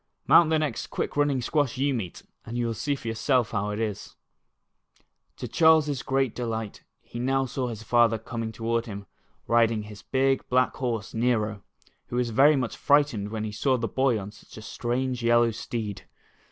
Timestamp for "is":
3.79-4.15